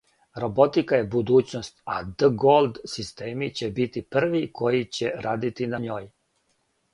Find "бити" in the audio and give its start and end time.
3.81-4.03